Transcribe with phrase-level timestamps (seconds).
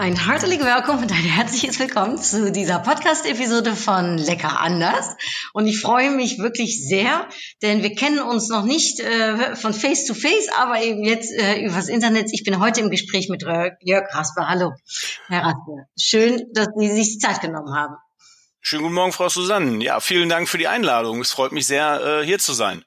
[0.00, 5.16] Ein herzlich willkommen und ein herzliches Willkommen zu dieser Podcast-Episode von Lecker anders.
[5.52, 7.28] Und ich freue mich wirklich sehr,
[7.62, 11.64] denn wir kennen uns noch nicht äh, von Face to Face, aber eben jetzt äh,
[11.64, 12.28] übers Internet.
[12.32, 14.46] Ich bin heute im Gespräch mit Jörg Rasper.
[14.48, 14.72] Hallo,
[15.26, 15.88] Herr Rasper.
[15.98, 17.96] Schön, dass Sie sich die Zeit genommen haben.
[18.60, 19.82] Schönen guten Morgen, Frau Susanne.
[19.82, 21.20] Ja, vielen Dank für die Einladung.
[21.20, 22.84] Es freut mich sehr, äh, hier zu sein.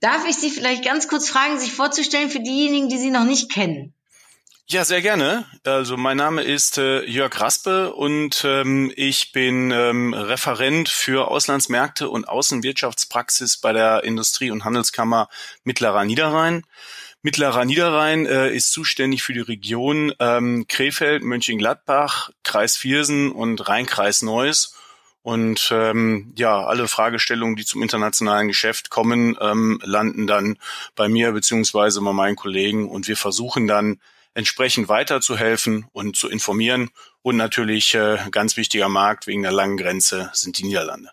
[0.00, 3.52] Darf ich Sie vielleicht ganz kurz fragen, sich vorzustellen für diejenigen, die Sie noch nicht
[3.52, 3.94] kennen?
[4.66, 5.44] Ja, sehr gerne.
[5.64, 12.08] Also mein Name ist äh, Jörg Raspe und ähm, ich bin ähm, Referent für Auslandsmärkte
[12.08, 15.28] und Außenwirtschaftspraxis bei der Industrie- und Handelskammer
[15.64, 16.64] Mittlerer Niederrhein.
[17.20, 24.22] Mittlerer Niederrhein äh, ist zuständig für die Region ähm, Krefeld, Mönchengladbach, Kreis Viersen und Rheinkreis
[24.22, 24.74] Neuss.
[25.22, 30.56] Und ähm, ja, alle Fragestellungen, die zum internationalen Geschäft kommen, ähm, landen dann
[30.96, 32.88] bei mir beziehungsweise bei meinen Kollegen.
[32.88, 34.00] Und wir versuchen dann
[34.34, 36.90] entsprechend weiterzuhelfen und zu informieren.
[37.22, 41.10] Und natürlich äh, ganz wichtiger Markt wegen der langen Grenze sind die Niederlande.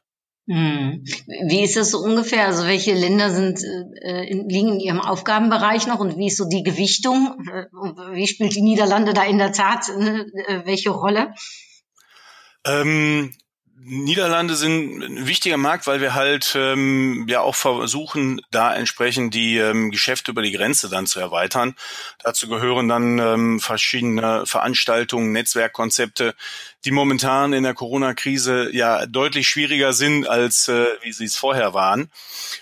[0.47, 1.03] Hm.
[1.47, 2.47] Wie ist das so ungefähr?
[2.47, 3.63] Also welche Länder sind,
[4.01, 7.37] äh, liegen in Ihrem Aufgabenbereich noch und wie ist so die Gewichtung?
[7.47, 7.67] Äh,
[8.13, 11.33] wie spielt die Niederlande da in der Tat äh, welche Rolle?
[12.65, 13.33] Ähm,
[13.83, 19.57] Niederlande sind ein wichtiger Markt, weil wir halt ähm, ja auch versuchen, da entsprechend die
[19.57, 21.75] ähm, Geschäfte über die Grenze dann zu erweitern.
[22.23, 26.35] Dazu gehören dann ähm, verschiedene Veranstaltungen, Netzwerkkonzepte,
[26.85, 31.73] die momentan in der Corona-Krise ja deutlich schwieriger sind, als äh, wie sie es vorher
[31.73, 32.11] waren.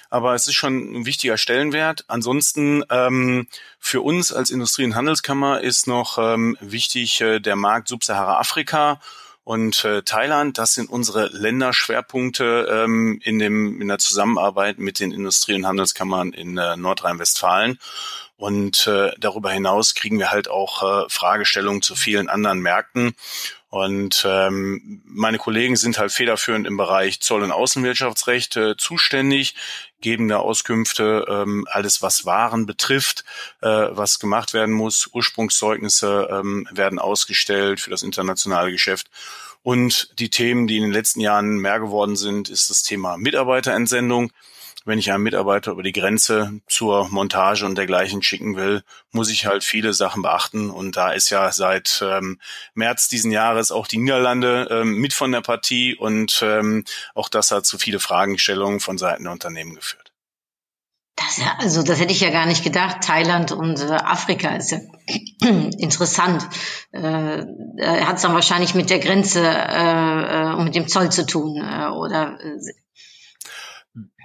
[0.09, 2.06] Aber es ist schon ein wichtiger Stellenwert.
[2.08, 3.48] Ansonsten ähm,
[3.80, 9.02] für uns als Industrie- und Handelskammer ist noch ähm, wichtig äh, der Markt Subsahara-Afrika
[9.50, 10.59] und äh, Thailand.
[10.59, 16.33] Das sind unsere Länderschwerpunkte ähm, in, dem, in der Zusammenarbeit mit den Industrie- und Handelskammern
[16.33, 17.80] in äh, Nordrhein-Westfalen.
[18.39, 23.14] Und äh, darüber hinaus kriegen wir halt auch äh, Fragestellungen zu vielen anderen Märkten.
[23.67, 29.55] Und ähm, meine Kollegen sind halt federführend im Bereich Zoll- und Außenwirtschaftsrecht äh, zuständig,
[30.00, 33.26] geben da Auskünfte, ähm, alles was Waren betrifft,
[33.61, 35.10] äh, was gemacht werden muss.
[35.11, 39.11] Ursprungszeugnisse ähm, werden ausgestellt für das internationale Geschäft.
[39.64, 44.32] Und die Themen, die in den letzten Jahren mehr geworden sind, ist das Thema Mitarbeiterentsendung
[44.89, 49.45] wenn ich einen Mitarbeiter über die Grenze zur Montage und dergleichen schicken will, muss ich
[49.45, 50.70] halt viele Sachen beachten.
[50.70, 52.39] Und da ist ja seit ähm,
[52.73, 56.83] März diesen Jahres auch die Niederlande ähm, mit von der Partie und ähm,
[57.16, 60.11] auch das hat zu viele Fragestellungen von Seiten der Unternehmen geführt.
[61.16, 63.02] Das, also das hätte ich ja gar nicht gedacht.
[63.02, 64.80] Thailand und äh, Afrika ist ja
[65.77, 66.48] interessant.
[66.92, 67.45] Äh
[67.82, 71.58] hat es dann wahrscheinlich mit der Grenze äh, äh, und mit dem Zoll zu tun
[71.58, 72.58] äh, oder äh,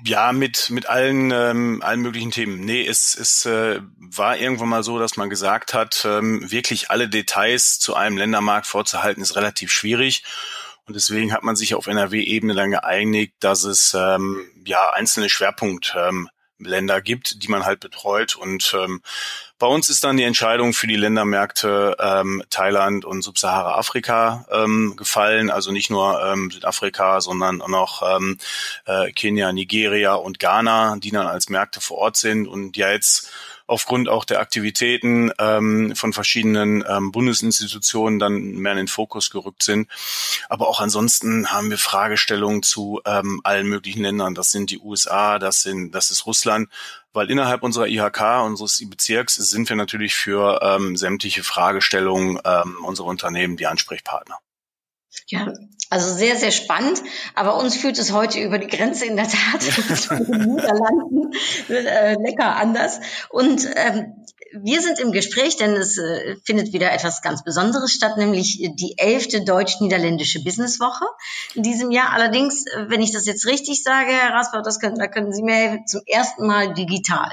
[0.07, 2.61] ja, mit, mit allen, ähm, allen möglichen Themen.
[2.61, 7.09] Nee, es, es äh, war irgendwann mal so, dass man gesagt hat, ähm, wirklich alle
[7.09, 10.23] Details zu einem Ländermarkt vorzuhalten, ist relativ schwierig.
[10.87, 15.95] Und deswegen hat man sich auf NRW-Ebene dann geeinigt, dass es ähm, ja einzelne Schwerpunkt
[15.97, 16.29] ähm,
[16.59, 18.37] Länder gibt, die man halt betreut.
[18.37, 19.03] Und ähm,
[19.59, 25.51] bei uns ist dann die Entscheidung für die Ländermärkte ähm, Thailand und Subsahara-Afrika ähm, gefallen.
[25.51, 28.39] Also nicht nur ähm, Südafrika, sondern auch noch ähm,
[28.87, 32.47] äh, Kenia, Nigeria und Ghana, die dann als Märkte vor Ort sind.
[32.47, 33.31] Und ja jetzt
[33.67, 39.63] aufgrund auch der Aktivitäten ähm, von verschiedenen ähm, Bundesinstitutionen dann mehr in den Fokus gerückt
[39.63, 39.89] sind.
[40.49, 44.35] Aber auch ansonsten haben wir Fragestellungen zu ähm, allen möglichen Ländern.
[44.35, 46.69] Das sind die USA, das sind, das ist Russland,
[47.13, 53.07] weil innerhalb unserer IHK, unseres Bezirks, sind wir natürlich für ähm, sämtliche Fragestellungen ähm, unserer
[53.07, 54.39] Unternehmen die Ansprechpartner.
[55.29, 55.53] Ja,
[55.91, 57.03] also sehr, sehr spannend.
[57.35, 59.63] Aber uns führt es heute über die Grenze in der Tat
[60.19, 61.33] mit den Niederlanden
[61.69, 63.01] äh, lecker anders.
[63.31, 64.25] Und ähm,
[64.63, 68.95] wir sind im Gespräch, denn es äh, findet wieder etwas ganz Besonderes statt, nämlich die
[68.99, 71.05] elfte deutsch-niederländische Businesswoche
[71.55, 72.13] in diesem Jahr.
[72.13, 75.43] Allerdings, äh, wenn ich das jetzt richtig sage, Herr Rasper, das können, da können Sie
[75.43, 77.33] mir helfen, zum ersten Mal digital.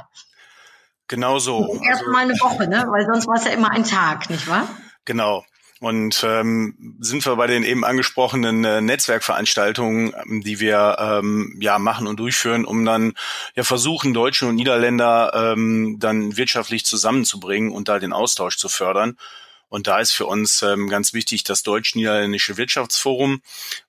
[1.07, 1.67] Genau so.
[1.67, 2.85] Zum ersten Mal eine Woche, ne?
[2.89, 4.67] Weil sonst war es ja immer ein Tag, nicht wahr?
[5.05, 5.43] Genau.
[5.81, 10.13] Und ähm, sind wir bei den eben angesprochenen äh, Netzwerkveranstaltungen,
[10.43, 13.13] die wir ähm, ja machen und durchführen, um dann
[13.55, 19.17] ja versuchen, Deutsche und Niederländer ähm, dann wirtschaftlich zusammenzubringen und da den Austausch zu fördern.
[19.69, 23.41] Und da ist für uns ähm, ganz wichtig das Deutsch-Niederländische Wirtschaftsforum,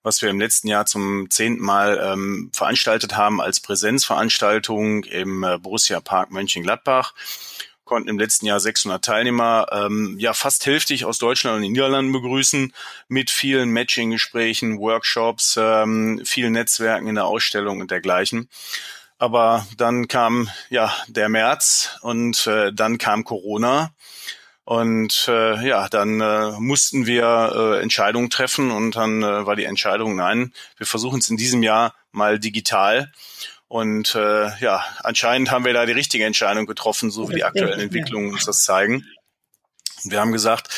[0.03, 5.59] was wir im letzten Jahr zum zehnten Mal ähm, veranstaltet haben als Präsenzveranstaltung im äh,
[5.59, 7.13] Borussia Park Mönchengladbach.
[7.85, 12.13] Konnten im letzten Jahr 600 Teilnehmer, ähm, ja fast hälftig aus Deutschland und den Niederlanden
[12.13, 12.73] begrüßen,
[13.09, 18.49] mit vielen Matching-Gesprächen, Workshops, ähm, vielen Netzwerken in der Ausstellung und dergleichen.
[19.19, 23.93] Aber dann kam ja der März und äh, dann kam Corona.
[24.65, 29.65] Und äh, ja, dann äh, mussten wir äh, Entscheidungen treffen und dann äh, war die
[29.65, 33.13] Entscheidung, nein, wir versuchen es in diesem Jahr mal digital.
[33.73, 37.81] Und äh, ja, anscheinend haben wir da die richtige Entscheidung getroffen, so wie die aktuellen
[37.81, 39.07] Entwicklungen uns das zeigen.
[40.05, 40.69] Wir haben gesagt,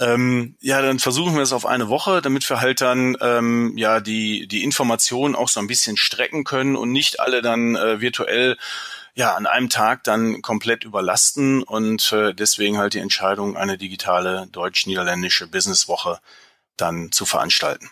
[0.00, 4.00] ähm, ja, dann versuchen wir es auf eine Woche, damit wir halt dann ähm, ja
[4.00, 8.58] die die Informationen auch so ein bisschen strecken können und nicht alle dann äh, virtuell
[9.14, 14.46] ja an einem Tag dann komplett überlasten und äh, deswegen halt die Entscheidung, eine digitale
[14.52, 16.20] deutsch-niederländische Businesswoche
[16.76, 17.88] dann zu veranstalten.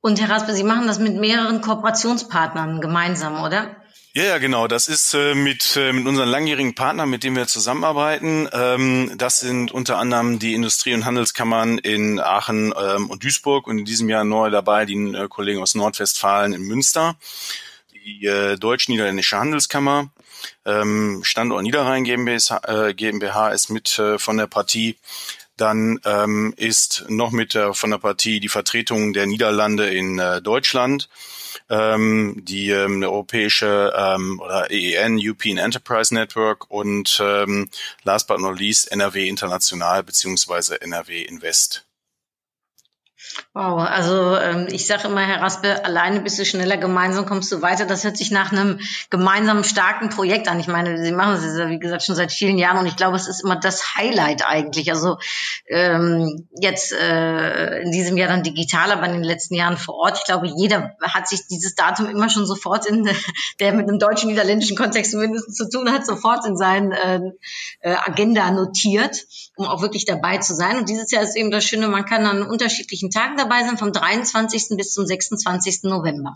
[0.00, 3.76] Und Herr Raspe, Sie machen das mit mehreren Kooperationspartnern gemeinsam, oder?
[4.14, 4.66] Ja, ja, genau.
[4.66, 8.48] Das ist äh, mit, äh, mit unseren langjährigen Partnern, mit denen wir zusammenarbeiten.
[8.52, 13.78] Ähm, das sind unter anderem die Industrie- und Handelskammern in Aachen ähm, und Duisburg und
[13.78, 17.16] in diesem Jahr neu dabei die äh, Kollegen aus Nordwestfalen in Münster,
[17.92, 20.10] die äh, Deutsch-Niederländische Handelskammer,
[20.64, 24.96] ähm, Standort Niederrhein GmbH, äh, GmbH ist mit äh, von der Partie
[25.60, 30.40] dann ähm, ist noch mit der, von der Partie die Vertretung der Niederlande in äh,
[30.40, 31.08] Deutschland,
[31.68, 37.68] ähm, die ähm, europäische ähm, oder EEN, European Enterprise Network und ähm,
[38.04, 41.87] last but not least NRW International beziehungsweise NRW Invest.
[43.52, 47.62] Wow, also ähm, ich sage immer, Herr Raspe, alleine bist du schneller, gemeinsam kommst du
[47.62, 47.84] weiter.
[47.84, 48.78] Das hört sich nach einem
[49.10, 50.60] gemeinsamen starken Projekt an.
[50.60, 53.26] Ich meine, Sie machen es, wie gesagt, schon seit vielen Jahren und ich glaube, es
[53.26, 54.90] ist immer das Highlight eigentlich.
[54.92, 55.18] Also
[55.70, 60.18] ähm, jetzt äh, in diesem Jahr dann digital, aber in den letzten Jahren vor Ort.
[60.18, 63.08] Ich glaube, jeder hat sich dieses Datum immer schon sofort in
[63.60, 67.20] der mit einem deutschen niederländischen Kontext zumindest zu tun hat, sofort in seinen äh,
[67.80, 69.26] äh, Agenda notiert,
[69.56, 70.78] um auch wirklich dabei zu sein.
[70.78, 73.92] Und dieses Jahr ist eben das Schöne, man kann an unterschiedlichen Tagen dabei sein, vom
[73.92, 74.76] 23.
[74.76, 75.84] bis zum 26.
[75.84, 76.34] November.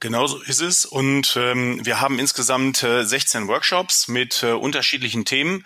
[0.00, 0.84] Genauso ist es.
[0.84, 5.64] Und ähm, wir haben insgesamt äh, 16 Workshops mit äh, unterschiedlichen Themen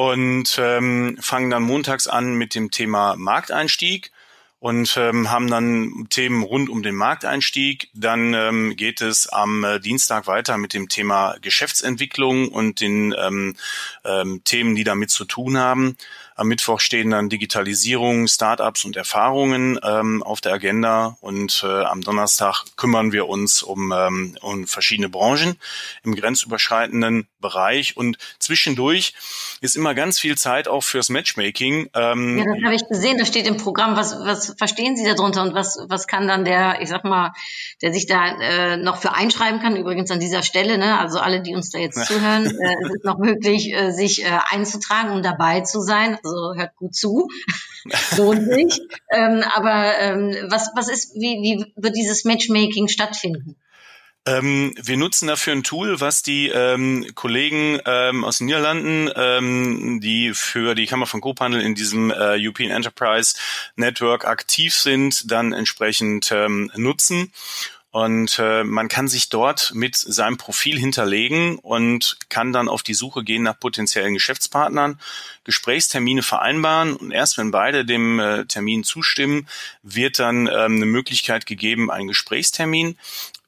[0.00, 4.10] und ähm, fangen dann montags an mit dem Thema Markteinstieg
[4.58, 7.90] und ähm, haben dann Themen rund um den Markteinstieg.
[7.92, 13.56] Dann ähm, geht es am äh, Dienstag weiter mit dem Thema Geschäftsentwicklung und den ähm,
[14.02, 15.98] ähm, Themen, die damit zu tun haben.
[16.36, 22.00] Am Mittwoch stehen dann Digitalisierung, Startups und Erfahrungen ähm, auf der Agenda und äh, am
[22.02, 25.56] Donnerstag kümmern wir uns um, ähm, um verschiedene Branchen
[26.02, 29.14] im grenzüberschreitenden Bereich und zwischendurch
[29.60, 31.90] ist immer ganz viel Zeit auch fürs Matchmaking.
[31.94, 33.96] Ähm, ja, das habe ich gesehen, das steht im Programm.
[33.96, 37.32] Was, was verstehen Sie darunter und was, was kann dann der, ich sag mal,
[37.82, 40.98] der sich da äh, noch für einschreiben kann, übrigens an dieser Stelle, ne?
[40.98, 44.38] also alle, die uns da jetzt zuhören, äh, es ist noch möglich, äh, sich äh,
[44.50, 46.18] einzutragen, um dabei zu sein.
[46.22, 47.28] Also also hört gut zu,
[48.16, 48.80] lohnt sich.
[49.10, 53.56] ähm, aber ähm, was, was ist, wie, wie wird dieses Matchmaking stattfinden?
[54.26, 60.00] Ähm, wir nutzen dafür ein Tool, was die ähm, Kollegen ähm, aus den Niederlanden, ähm,
[60.02, 63.34] die für die Kammer von Coophandel in diesem äh, European Enterprise
[63.76, 67.32] Network aktiv sind, dann entsprechend ähm, nutzen.
[67.92, 72.94] Und äh, man kann sich dort mit seinem Profil hinterlegen und kann dann auf die
[72.94, 75.00] Suche gehen nach potenziellen Geschäftspartnern,
[75.50, 79.48] Gesprächstermine vereinbaren und erst wenn beide dem äh, Termin zustimmen,
[79.82, 82.96] wird dann ähm, eine Möglichkeit gegeben, einen Gesprächstermin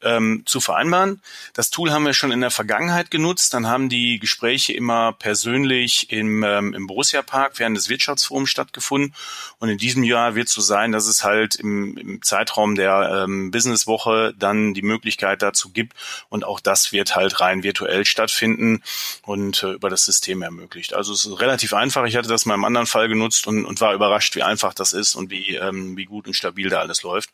[0.02, 1.20] ähm, zu vereinbaren.
[1.54, 3.54] Das Tool haben wir schon in der Vergangenheit genutzt.
[3.54, 9.14] Dann haben die Gespräche immer persönlich im, ähm, im Borussia Park während des Wirtschaftsforums stattgefunden.
[9.58, 13.24] Und in diesem Jahr wird es so sein, dass es halt im, im Zeitraum der
[13.24, 15.96] ähm, Businesswoche dann die Möglichkeit dazu gibt.
[16.28, 18.82] Und auch das wird halt rein virtuell stattfinden
[19.22, 20.94] und äh, über das System ermöglicht.
[20.94, 21.91] Also es ist relativ einfach.
[22.06, 24.92] Ich hatte das mal im anderen Fall genutzt und, und war überrascht, wie einfach das
[24.92, 27.30] ist und wie, ähm, wie gut und stabil da alles läuft.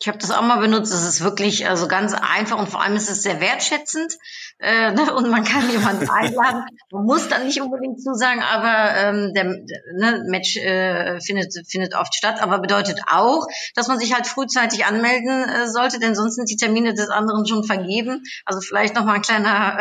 [0.00, 0.92] Ich habe das auch mal benutzt.
[0.92, 4.12] Es ist wirklich also ganz einfach und vor allem ist es sehr wertschätzend
[4.60, 5.12] äh, ne?
[5.12, 6.64] und man kann jemanden einladen.
[6.92, 12.14] Man muss dann nicht unbedingt zusagen, aber ähm, der, ne, Match äh, findet findet oft
[12.14, 16.48] statt, aber bedeutet auch, dass man sich halt frühzeitig anmelden äh, sollte, denn sonst sind
[16.48, 18.22] die Termine des anderen schon vergeben.
[18.44, 19.80] Also vielleicht noch mal ein kleiner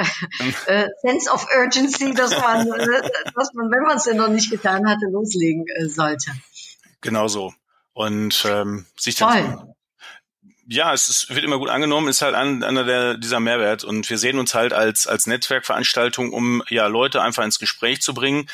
[0.68, 4.30] äh, äh, Sense of Urgency, dass man, äh, dass man, wenn man es denn noch
[4.30, 6.32] nicht getan hatte, loslegen äh, sollte.
[7.02, 7.54] Genau so
[7.94, 9.74] und ähm, sich dann
[10.68, 13.84] ja, es ist, wird immer gut angenommen, ist halt ein, einer der, dieser Mehrwert.
[13.84, 18.14] Und wir sehen uns halt als, als Netzwerkveranstaltung, um ja Leute einfach ins Gespräch zu
[18.14, 18.50] bringen.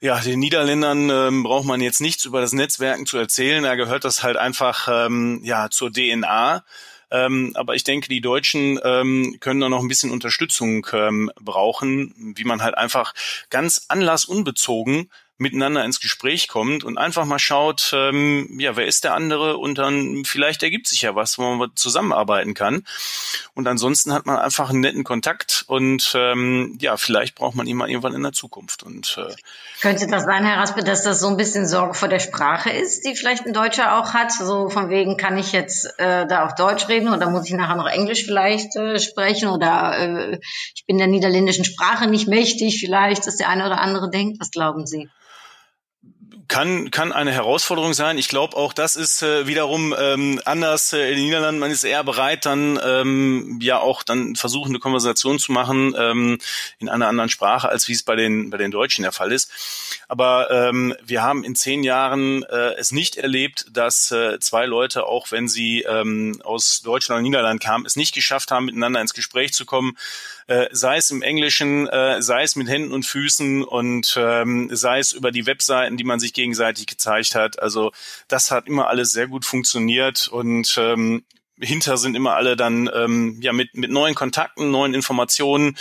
[0.00, 3.62] Ja, den Niederländern ähm, braucht man jetzt nichts über das Netzwerken zu erzählen.
[3.64, 6.64] Da gehört das halt einfach ähm, ja zur DNA.
[7.10, 12.34] Ähm, aber ich denke, die Deutschen ähm, können da noch ein bisschen Unterstützung ähm, brauchen,
[12.36, 13.14] wie man halt einfach
[13.48, 19.14] ganz anlassunbezogen miteinander ins Gespräch kommt und einfach mal schaut, ähm, ja, wer ist der
[19.14, 22.84] andere und dann vielleicht ergibt sich ja was, wo man zusammenarbeiten kann.
[23.54, 27.76] Und ansonsten hat man einfach einen netten Kontakt und ähm, ja, vielleicht braucht man ihn
[27.76, 28.82] mal irgendwann in der Zukunft.
[28.82, 29.34] Und äh,
[29.82, 33.04] könnte das sein, Herr Raspe, dass das so ein bisschen Sorge vor der Sprache ist,
[33.04, 34.32] die vielleicht ein Deutscher auch hat?
[34.32, 37.76] So von wegen, kann ich jetzt äh, da auf Deutsch reden oder muss ich nachher
[37.76, 40.38] noch Englisch vielleicht äh, sprechen oder äh,
[40.74, 44.40] ich bin der niederländischen Sprache nicht mächtig, vielleicht, dass der eine oder andere denkt.
[44.40, 45.10] Was glauben Sie?
[46.48, 48.18] Kann, kann eine Herausforderung sein.
[48.18, 51.60] Ich glaube auch, das ist äh, wiederum ähm, anders äh, in den Niederlanden.
[51.60, 56.38] Man ist eher bereit, dann ähm, ja auch dann versuchen, eine Konversation zu machen ähm,
[56.78, 59.50] in einer anderen Sprache, als wie es bei den bei den Deutschen der Fall ist.
[60.08, 65.06] Aber ähm, wir haben in zehn Jahren äh, es nicht erlebt, dass äh, zwei Leute,
[65.06, 69.14] auch wenn sie ähm, aus Deutschland oder Niederland kamen, es nicht geschafft haben, miteinander ins
[69.14, 69.96] Gespräch zu kommen
[70.46, 75.00] äh, sei es im Englischen, äh, sei es mit Händen und Füßen und ähm, sei
[75.00, 77.60] es über die Webseiten, die man sich gegenseitig gezeigt hat.
[77.60, 77.90] Also
[78.28, 81.24] das hat immer alles sehr gut funktioniert und ähm,
[81.58, 85.76] hinter sind immer alle dann ähm, ja mit, mit neuen Kontakten, neuen Informationen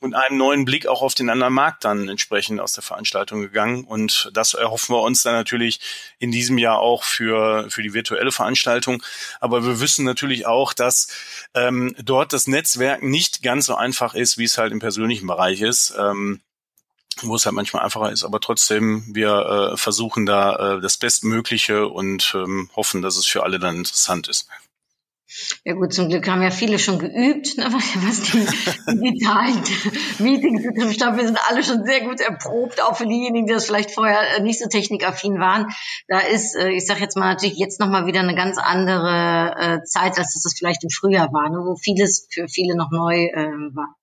[0.00, 3.84] und einem neuen Blick auch auf den anderen Markt dann entsprechend aus der Veranstaltung gegangen.
[3.84, 5.80] Und das erhoffen wir uns dann natürlich
[6.18, 9.02] in diesem Jahr auch für, für die virtuelle Veranstaltung.
[9.40, 11.08] Aber wir wissen natürlich auch, dass
[11.54, 15.60] ähm, dort das Netzwerken nicht ganz so einfach ist, wie es halt im persönlichen Bereich
[15.60, 15.94] ist.
[15.98, 16.40] Ähm,
[17.22, 21.88] wo es halt manchmal einfacher ist, aber trotzdem, wir äh, versuchen da äh, das Bestmögliche
[21.88, 24.48] und ähm, hoffen, dass es für alle dann interessant ist.
[25.64, 28.46] Ja gut, zum Glück haben ja viele schon geübt, ne, was die
[28.94, 29.62] digitalen
[30.18, 30.92] Meetings betrifft.
[30.92, 33.92] Ich glaube, wir sind alle schon sehr gut erprobt, auch für diejenigen, die das vielleicht
[33.92, 35.68] vorher äh, nicht so technikaffin waren.
[36.08, 39.84] Da ist, äh, ich sage jetzt mal natürlich jetzt nochmal wieder eine ganz andere äh,
[39.84, 43.28] Zeit, als das vielleicht im Frühjahr war, ne, wo vieles für viele noch neu
[43.72, 43.94] war.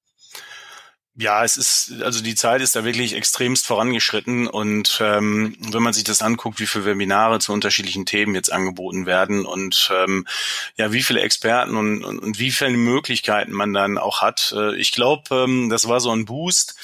[1.20, 5.94] Ja, es ist, also die Zeit ist da wirklich extremst vorangeschritten und ähm, wenn man
[5.94, 10.28] sich das anguckt, wie viele Webinare zu unterschiedlichen Themen jetzt angeboten werden und ähm,
[10.76, 14.54] ja, wie viele Experten und, und, und wie viele Möglichkeiten man dann auch hat.
[14.56, 16.76] Äh, ich glaube, ähm, das war so ein Boost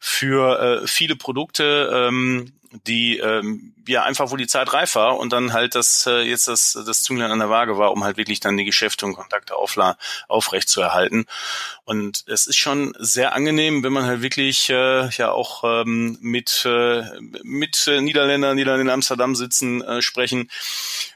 [0.00, 2.54] für äh, viele Produkte, ähm,
[2.86, 6.48] die ähm, ja einfach, wo die Zeit reif war und dann halt das äh, jetzt
[6.48, 9.56] das das Zünglein an der Waage war, um halt wirklich dann die Geschäfte und Kontakte
[9.56, 9.96] aufla
[10.28, 11.26] aufrecht zu erhalten.
[11.84, 16.64] Und es ist schon sehr angenehm, wenn man halt wirklich äh, ja auch ähm, mit
[16.64, 17.04] äh,
[17.42, 20.50] mit äh, Niederländern, dann in Amsterdam sitzen, äh, sprechen.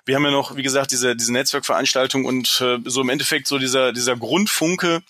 [0.05, 3.59] Wir haben ja noch, wie gesagt, diese diese Netzwerkveranstaltung und äh, so im Endeffekt so
[3.59, 5.03] dieser dieser Grundfunke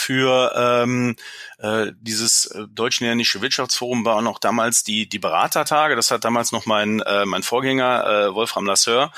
[0.00, 1.16] für ähm,
[1.58, 5.94] äh, dieses äh, deutsch-niederländische Wirtschaftsforum war auch damals die, die Beratertage.
[5.94, 9.12] Das hat damals noch mein, äh, mein Vorgänger äh, Wolfram Lasseur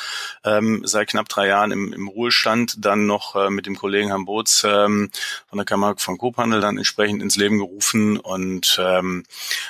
[0.44, 4.24] ähm, seit knapp drei Jahren im, im Ruhestand dann noch äh, mit dem Kollegen Herrn
[4.24, 5.10] Boots ähm,
[5.48, 8.18] von der Kammer von Kophandel dann entsprechend ins Leben gerufen.
[8.18, 9.24] Und ähm,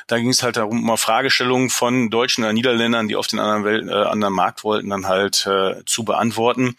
[0.06, 3.64] da ging es halt darum, mal Fragestellungen von Deutschen oder Niederländern, die auf den anderen,
[3.64, 6.76] Welt, äh, anderen Markt wollten, dann halt äh, zu beantworten.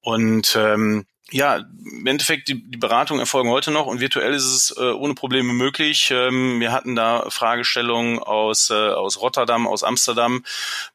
[0.00, 4.74] Und ähm, ja, im Endeffekt, die, die Beratungen erfolgen heute noch und virtuell ist es
[4.76, 6.10] äh, ohne Probleme möglich.
[6.10, 10.44] Ähm, wir hatten da Fragestellungen aus, äh, aus Rotterdam, aus Amsterdam.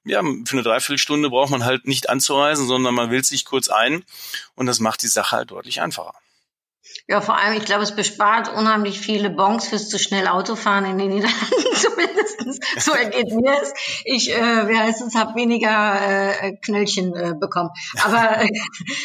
[0.06, 4.04] Ja, für eine Dreiviertelstunde braucht man halt nicht anzureisen, sondern man wählt sich kurz ein
[4.56, 6.16] und das macht die Sache halt deutlich einfacher.
[7.08, 10.98] Ja, vor allem, ich glaube, es bespart unheimlich viele Bons fürs zu schnell Autofahren in
[10.98, 12.84] den Niederlanden, zumindest.
[12.84, 13.74] So ergeht mir es.
[14.06, 17.70] Ich, äh, wie heißt es, habe weniger äh, Knöllchen äh, bekommen.
[18.04, 18.50] Aber äh,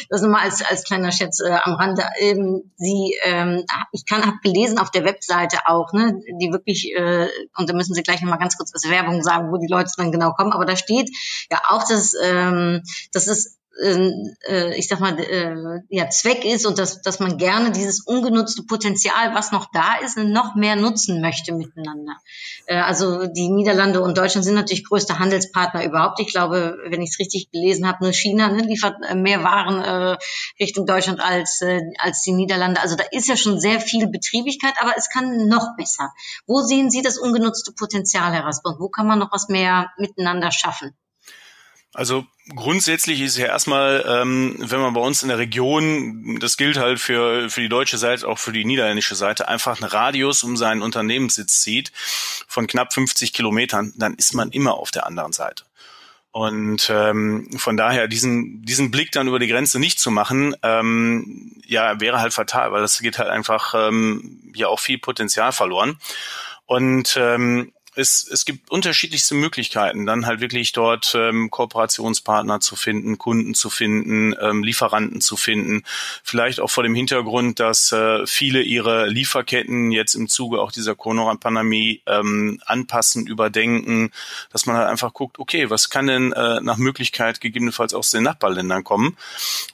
[0.09, 2.03] das nur mal als, als kleiner Schätz äh, am Rande.
[2.19, 7.27] Ähm, Sie, ähm, ich kann, habe gelesen auf der Webseite auch, ne, die wirklich, äh,
[7.57, 10.11] und da müssen Sie gleich nochmal ganz kurz als Werbung sagen, wo die Leute dann
[10.11, 10.53] genau kommen.
[10.53, 11.09] Aber da steht
[11.51, 12.83] ja auch, dass, ähm,
[13.13, 13.58] dass es
[14.75, 19.33] ich sag mal, äh, ja, Zweck ist und dass, dass man gerne dieses ungenutzte Potenzial,
[19.33, 22.17] was noch da ist, noch mehr nutzen möchte miteinander.
[22.65, 26.19] Äh, also die Niederlande und Deutschland sind natürlich größte Handelspartner überhaupt.
[26.19, 30.17] Ich glaube, wenn ich es richtig gelesen habe, nur China ne, liefert mehr Waren äh,
[30.59, 32.81] Richtung Deutschland als, äh, als die Niederlande.
[32.81, 36.11] Also da ist ja schon sehr viel Betriebigkeit, aber es kann noch besser.
[36.45, 38.75] Wo sehen Sie das ungenutzte Potenzial, Herr Rasper?
[38.77, 40.95] Wo kann man noch was mehr miteinander schaffen?
[41.93, 46.77] Also grundsätzlich ist ja erstmal, ähm, wenn man bei uns in der Region, das gilt
[46.77, 50.55] halt für, für die deutsche Seite, auch für die niederländische Seite, einfach einen Radius um
[50.55, 51.91] seinen Unternehmenssitz zieht
[52.47, 55.63] von knapp 50 Kilometern, dann ist man immer auf der anderen Seite.
[56.31, 61.59] Und ähm, von daher diesen diesen Blick dann über die Grenze nicht zu machen, ähm,
[61.65, 65.97] ja wäre halt fatal, weil das geht halt einfach ähm, ja auch viel Potenzial verloren.
[66.67, 73.17] Und ähm, es, es gibt unterschiedlichste Möglichkeiten, dann halt wirklich dort ähm, Kooperationspartner zu finden,
[73.17, 75.83] Kunden zu finden, ähm, Lieferanten zu finden.
[76.23, 80.95] Vielleicht auch vor dem Hintergrund, dass äh, viele ihre Lieferketten jetzt im Zuge auch dieser
[80.95, 84.11] Corona-Pandemie ähm, anpassen, überdenken,
[84.51, 88.23] dass man halt einfach guckt, okay, was kann denn äh, nach Möglichkeit gegebenenfalls aus den
[88.23, 89.17] Nachbarländern kommen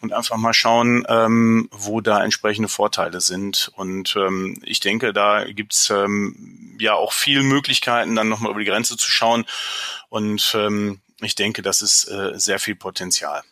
[0.02, 3.72] und einfach mal schauen, ähm, wo da entsprechende Vorteile sind.
[3.76, 8.66] Und ähm, ich denke, da gibt's ähm, ja auch viel Möglichkeiten, dann nochmal über die
[8.66, 9.46] Grenze zu schauen.
[10.10, 13.44] Und ähm, ich denke, das ist äh, sehr viel Potenzial.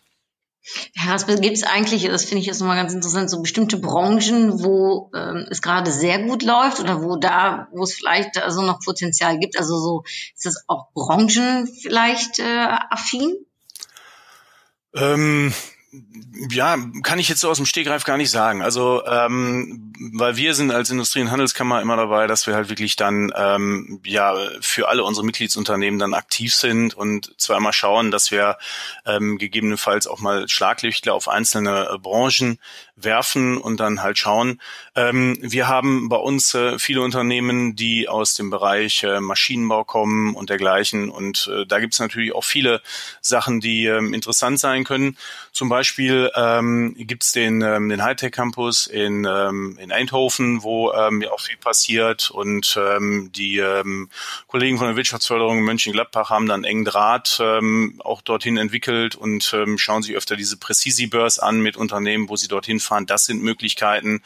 [0.96, 4.64] Ja, was gibt es eigentlich, das finde ich jetzt nochmal ganz interessant, so bestimmte Branchen,
[4.64, 8.80] wo ähm, es gerade sehr gut läuft oder wo da, wo es vielleicht also noch
[8.80, 9.58] Potenzial gibt?
[9.58, 13.46] Also so, ist das auch Branchen vielleicht äh, affin?
[14.96, 15.54] Ähm,
[16.50, 18.64] ja, kann ich jetzt so aus dem Stegreif gar nicht sagen.
[18.64, 22.96] Also, ähm, weil wir sind als Industrie- und Handelskammer immer dabei, dass wir halt wirklich
[22.96, 28.32] dann ähm, ja für alle unsere Mitgliedsunternehmen dann aktiv sind und zwar immer schauen, dass
[28.32, 28.58] wir
[29.06, 32.60] ähm, gegebenenfalls auch mal Schlaglichter auf einzelne äh, Branchen
[32.96, 34.62] werfen und dann halt schauen.
[34.96, 40.36] Ähm, wir haben bei uns äh, viele Unternehmen, die aus dem Bereich äh, Maschinenbau kommen
[40.36, 42.82] und dergleichen und äh, da gibt es natürlich auch viele
[43.22, 45.18] Sachen, die ähm, interessant sein können.
[45.52, 50.92] Zum Beispiel ähm, gibt es den, ähm, den Hightech Campus in, ähm, in Eindhoven, wo
[50.92, 54.10] ähm, ja auch viel passiert und ähm, die ähm,
[54.48, 59.52] Kollegen von der Wirtschaftsförderung in Mönchengladbach haben dann engen Draht ähm, auch dorthin entwickelt und
[59.56, 63.06] ähm, schauen sich öfter diese Präcisi-Börse an mit Unternehmen, wo sie dorthin fahren.
[63.06, 64.22] Das sind Möglichkeiten.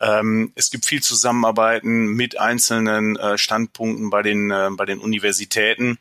[0.00, 5.98] Ähm, es gibt viel Zusammenarbeiten mit einzelnen äh, Standpunkten bei den, äh, bei den Universitäten.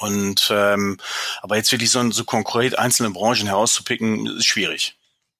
[0.00, 0.98] Und ähm,
[1.42, 4.97] aber jetzt wirklich so, so konkret einzelne Branchen herauszupicken, ist schwierig.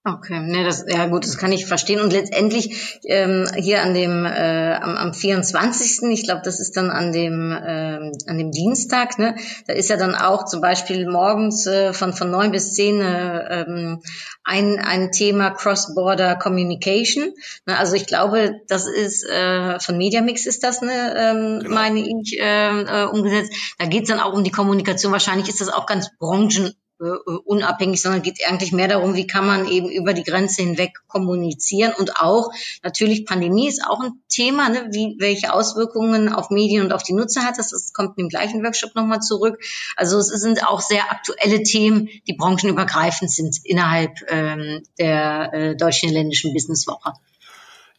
[0.09, 2.00] Okay, ne, das ja gut, das kann ich verstehen.
[2.00, 6.09] Und letztendlich ähm, hier an dem äh, am, am 24.
[6.11, 9.19] Ich glaube, das ist dann an dem ähm, an dem Dienstag.
[9.19, 9.35] Ne,
[9.67, 13.61] da ist ja dann auch zum Beispiel morgens äh, von von neun bis zehn äh,
[13.61, 14.00] ähm,
[14.45, 17.35] ein ein Thema Cross-Border Communication.
[17.67, 21.75] Ne, also ich glaube, das ist äh, von MediaMix ist das, ne, ähm, genau.
[21.75, 23.53] meine ich, äh, äh, umgesetzt.
[23.79, 25.12] Da geht es dann auch um die Kommunikation.
[25.12, 29.47] Wahrscheinlich ist das auch ganz branchen äh, unabhängig, sondern geht eigentlich mehr darum, wie kann
[29.47, 32.50] man eben über die Grenze hinweg kommunizieren und auch
[32.82, 37.13] natürlich Pandemie ist auch ein Thema, ne, wie welche Auswirkungen auf Medien und auf die
[37.13, 37.71] Nutzer hat das.
[37.71, 39.61] Das kommt im gleichen Workshop nochmal zurück.
[39.97, 46.13] Also es sind auch sehr aktuelle Themen, die branchenübergreifend sind innerhalb ähm, der äh, deutschen
[46.13, 47.13] ländischen Businesswoche.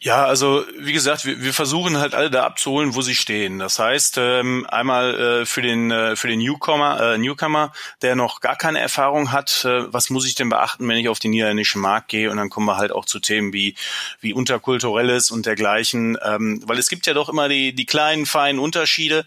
[0.01, 3.59] Ja, also wie gesagt, wir, wir versuchen halt alle da abzuholen, wo sie stehen.
[3.59, 8.39] Das heißt, ähm, einmal äh, für den äh, für den Newcomer, äh, Newcomer, der noch
[8.39, 11.81] gar keine Erfahrung hat, äh, was muss ich denn beachten, wenn ich auf den niederländischen
[11.81, 12.31] Markt gehe?
[12.31, 13.75] Und dann kommen wir halt auch zu Themen wie
[14.21, 18.59] wie Unterkulturelles und dergleichen, ähm, weil es gibt ja doch immer die die kleinen feinen
[18.59, 19.25] Unterschiede.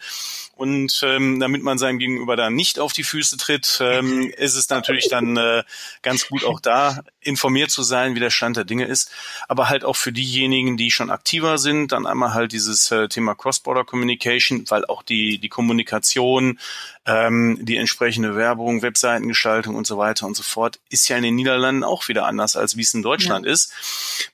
[0.55, 4.69] Und ähm, damit man seinem Gegenüber da nicht auf die Füße tritt, ähm, ist es
[4.69, 5.65] natürlich dann äh,
[6.03, 9.11] ganz gut auch da informiert zu sein, wie der Stand der Dinge ist.
[9.49, 13.35] Aber halt auch für diejenigen, die schon aktiver sind, dann einmal halt dieses äh, Thema
[13.35, 16.59] Cross-Border Communication, weil auch die, die Kommunikation,
[17.07, 21.35] ähm, die entsprechende Werbung, Webseitengestaltung und so weiter und so fort, ist ja in den
[21.35, 23.53] Niederlanden auch wieder anders, als wie es in Deutschland ja.
[23.53, 23.73] ist.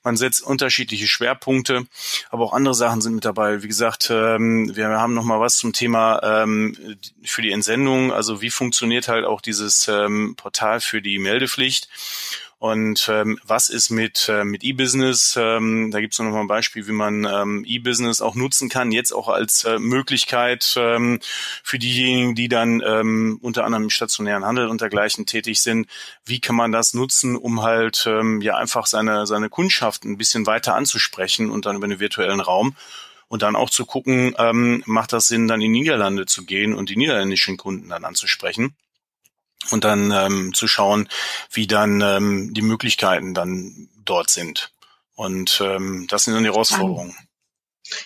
[0.03, 1.85] Man setzt unterschiedliche Schwerpunkte,
[2.29, 3.63] aber auch andere Sachen sind mit dabei.
[3.63, 6.75] Wie gesagt, ähm, wir haben noch mal was zum Thema ähm,
[7.23, 8.11] für die Entsendung.
[8.11, 11.89] Also wie funktioniert halt auch dieses ähm, Portal für die Meldepflicht?
[12.59, 15.37] Und ähm, was ist mit, äh, mit E-Business?
[15.39, 18.91] Ähm, da gibt es noch mal ein Beispiel, wie man ähm, E-Business auch nutzen kann,
[18.91, 21.21] jetzt auch als äh, Möglichkeit ähm,
[21.63, 25.87] für diejenigen, die dann ähm, unter anderem im stationären Handel und dergleichen tätig sind.
[26.25, 30.45] Wie kann man das nutzen, um halt ähm, ja einfach seine, seine Kundschaft ein bisschen
[30.45, 32.75] weiter anzusprechen und dann über den virtuellen Raum
[33.29, 36.73] und dann auch zu gucken, ähm, macht das Sinn, dann in die Niederlande zu gehen
[36.73, 38.75] und die niederländischen Kunden dann anzusprechen
[39.71, 41.07] und dann ähm, zu schauen,
[41.51, 44.73] wie dann ähm, die Möglichkeiten dann dort sind.
[45.15, 47.15] Und ähm, das sind dann die Herausforderungen.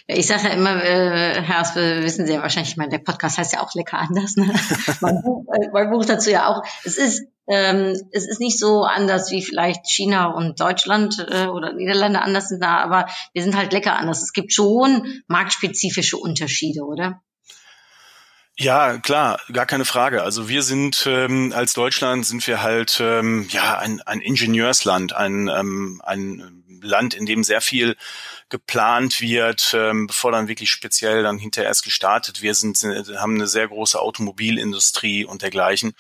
[0.08, 3.38] Ja, ich sage ja immer, äh, Herr wissen Sie ja wahrscheinlich, ich meine, der Podcast
[3.38, 4.36] heißt ja auch lecker anders.
[4.36, 4.54] Ne?
[5.02, 6.64] mein, Buch, äh, mein Buch dazu ja auch.
[6.84, 11.74] Es ist ähm, es ist nicht so anders wie vielleicht China und Deutschland äh, oder
[11.74, 14.24] Niederlande anders sind da, aber wir sind halt lecker anders.
[14.24, 17.22] Es gibt schon marktspezifische Unterschiede, oder?
[18.56, 20.22] Ja, klar, gar keine Frage.
[20.22, 25.48] Also wir sind ähm, als Deutschland sind wir halt ähm, ja ein, ein Ingenieursland, ein,
[25.48, 27.96] ähm, ein Land, in dem sehr viel
[28.54, 32.78] geplant wird, ähm, bevor dann wirklich speziell dann hinterher erst gestartet Wir sind,
[33.18, 35.96] haben eine sehr große Automobilindustrie und dergleichen.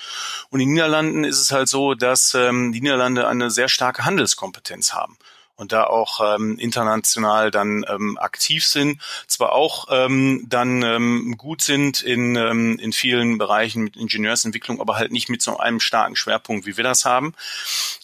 [0.51, 4.05] Und in den Niederlanden ist es halt so, dass ähm, die Niederlande eine sehr starke
[4.05, 5.17] Handelskompetenz haben.
[5.55, 11.61] Und da auch ähm, international dann ähm, aktiv sind, zwar auch ähm, dann ähm, gut
[11.61, 16.15] sind in, ähm, in vielen Bereichen mit Ingenieursentwicklung, aber halt nicht mit so einem starken
[16.15, 17.33] Schwerpunkt, wie wir das haben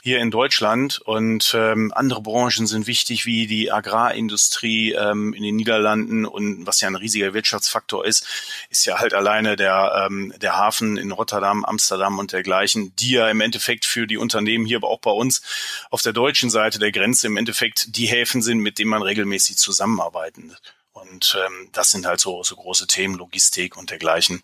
[0.02, 1.00] hier in Deutschland.
[1.00, 6.82] Und ähm, andere Branchen sind wichtig, wie die Agrarindustrie ähm, in den Niederlanden und was
[6.82, 8.28] ja ein riesiger Wirtschaftsfaktor ist,
[8.70, 13.30] ist ja halt alleine der, ähm, der Hafen in Rotterdam, Amsterdam und dergleichen, die ja
[13.30, 15.42] im Endeffekt für die Unternehmen hier, aber auch bei uns
[15.90, 19.58] auf der deutschen Seite der Grenze im Endeffekt die Häfen sind, mit denen man regelmäßig
[19.58, 20.56] zusammenarbeiten.
[20.92, 24.42] Und ähm, das sind halt so, so große Themen, Logistik und dergleichen,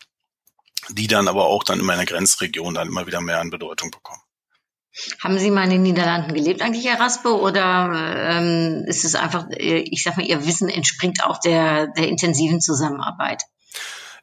[0.90, 4.22] die dann aber auch dann in der Grenzregion dann immer wieder mehr an Bedeutung bekommen.
[5.22, 9.48] Haben Sie mal in den Niederlanden gelebt eigentlich, Herr Raspe, oder ähm, ist es einfach,
[9.52, 13.44] äh, ich sag mal, Ihr Wissen entspringt auch der, der intensiven Zusammenarbeit?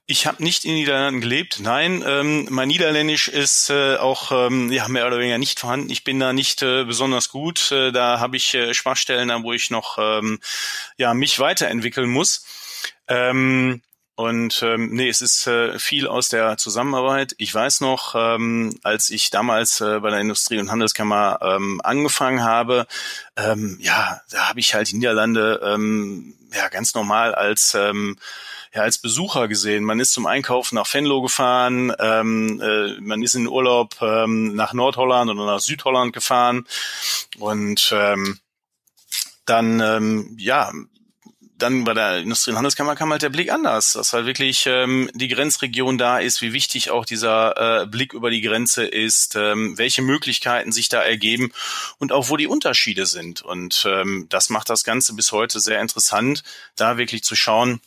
[0.06, 2.02] Ich habe nicht in den Niederlanden gelebt, nein.
[2.04, 5.90] Ähm, mein Niederländisch ist äh, auch ähm, ja, mehr oder weniger nicht vorhanden.
[5.90, 7.70] Ich bin da nicht äh, besonders gut.
[7.70, 10.40] Äh, da habe ich äh, Schwachstellen, wo ich noch ähm,
[10.96, 12.44] ja, mich weiterentwickeln muss.
[13.06, 13.80] Ähm,
[14.14, 17.34] und ähm, nee, es ist äh, viel aus der Zusammenarbeit.
[17.38, 22.42] Ich weiß noch, ähm, als ich damals äh, bei der Industrie- und Handelskammer ähm, angefangen
[22.42, 22.86] habe,
[23.36, 28.18] ähm, ja, da habe ich halt die Niederlande ähm, ja ganz normal als ähm,
[28.74, 29.84] ja als Besucher gesehen.
[29.84, 34.72] Man ist zum Einkaufen nach Venlo gefahren, ähm, äh, man ist in Urlaub ähm, nach
[34.72, 36.66] Nordholland oder nach Südholland gefahren
[37.38, 38.38] und ähm,
[39.44, 40.72] dann ähm, ja
[41.62, 45.08] dann bei der Industrie- und Handelskammer kam halt der Blick anders, dass halt wirklich ähm,
[45.14, 49.78] die Grenzregion da ist, wie wichtig auch dieser äh, Blick über die Grenze ist, ähm,
[49.78, 51.52] welche Möglichkeiten sich da ergeben
[51.98, 53.42] und auch wo die Unterschiede sind.
[53.42, 56.42] Und ähm, das macht das Ganze bis heute sehr interessant,
[56.74, 57.80] da wirklich zu schauen,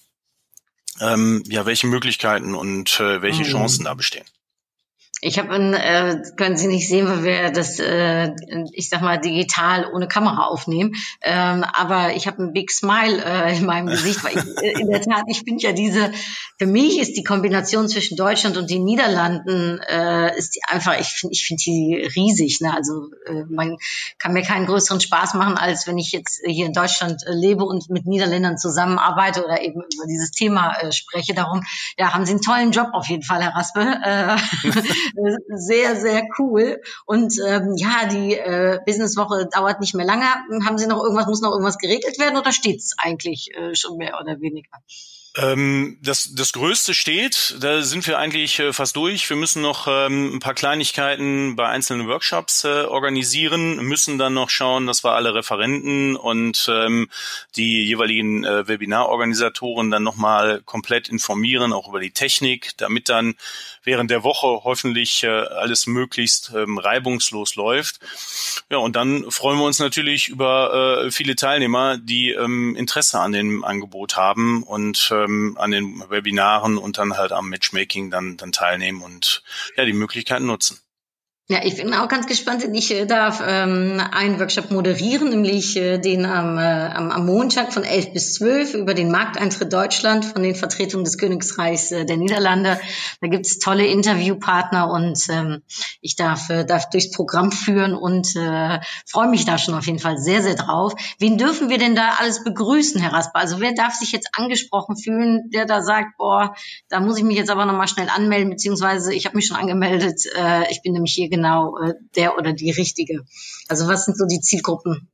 [1.01, 3.47] ähm, ja, welche Möglichkeiten und äh, welche mhm.
[3.47, 4.25] Chancen da bestehen.
[5.27, 8.29] Ich habe, äh, können Sie nicht sehen, weil wir das, äh,
[8.73, 10.93] ich sag mal, digital ohne Kamera aufnehmen.
[11.23, 14.88] Ähm, aber ich habe ein Big Smile äh, in meinem Gesicht, weil ich, äh, in
[14.88, 16.11] der Tat, ich finde ja diese,
[16.59, 21.07] für mich ist die Kombination zwischen Deutschland und den Niederlanden, äh, ist die einfach, ich
[21.07, 22.61] finde, ich finde die riesig.
[22.61, 22.71] Ne?
[22.75, 23.77] Also äh, man
[24.19, 27.65] kann mir keinen größeren Spaß machen, als wenn ich jetzt hier in Deutschland äh, lebe
[27.65, 31.33] und mit Niederländern zusammenarbeite oder eben über dieses Thema äh, spreche.
[31.33, 31.63] Darum,
[31.97, 33.81] ja, haben Sie einen tollen Job auf jeden Fall, Herr Raspe.
[33.81, 34.35] Äh,
[35.47, 36.82] sehr, sehr cool.
[37.06, 40.25] Und ähm, ja, die äh, Businesswoche dauert nicht mehr lange.
[40.65, 44.19] Haben Sie noch irgendwas, muss noch irgendwas geregelt werden oder steht's eigentlich äh, schon mehr
[44.21, 44.71] oder weniger?
[45.37, 49.29] Ähm, das, das Größte steht, da sind wir eigentlich äh, fast durch.
[49.29, 54.49] Wir müssen noch ähm, ein paar Kleinigkeiten bei einzelnen Workshops äh, organisieren, müssen dann noch
[54.49, 57.09] schauen, dass wir alle Referenten und ähm,
[57.57, 63.35] die jeweiligen äh, Webinarorganisatoren dann nochmal komplett informieren, auch über die Technik, damit dann
[63.83, 67.99] während der Woche hoffentlich alles möglichst reibungslos läuft.
[68.71, 74.17] Ja, und dann freuen wir uns natürlich über viele Teilnehmer, die Interesse an dem Angebot
[74.17, 79.43] haben und ähm, an den Webinaren und dann halt am Matchmaking dann, dann teilnehmen und
[79.75, 80.79] ja, die Möglichkeiten nutzen.
[81.47, 82.67] Ja, ich bin auch ganz gespannt.
[82.73, 87.84] Ich äh, darf ähm, einen Workshop moderieren, nämlich äh, den am, äh, am, Montag von
[87.84, 92.79] 11 bis 12 über den Markteintritt Deutschland von den Vertretungen des Königreichs äh, der Niederlande.
[93.21, 95.62] Da gibt's tolle Interviewpartner und ähm,
[96.01, 99.99] ich darf, äh, darf durchs Programm führen und äh, freue mich da schon auf jeden
[99.99, 100.95] Fall sehr, sehr drauf.
[101.19, 103.38] Wen dürfen wir denn da alles begrüßen, Herr Rasper?
[103.38, 106.55] Also wer darf sich jetzt angesprochen fühlen, der da sagt, boah,
[106.89, 110.23] da muss ich mich jetzt aber nochmal schnell anmelden, beziehungsweise ich habe mich schon angemeldet.
[110.36, 113.25] Äh, ich bin nämlich hier genau äh, der oder die Richtige?
[113.67, 115.09] Also was sind so die Zielgruppen?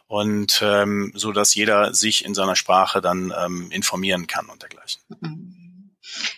[0.07, 5.03] Und ähm, so dass jeder sich in seiner Sprache dann ähm, informieren kann und dergleichen.
[5.21, 5.60] Mhm.